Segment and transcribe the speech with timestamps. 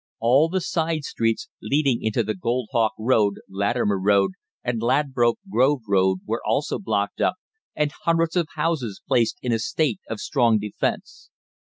[0.19, 4.31] All the side streets leading into the Goldhawk Road, Latimer Road,
[4.63, 7.35] and Ladbroke Grove Road were also blocked up,
[7.75, 11.29] and hundreds of houses placed in a state of strong defence.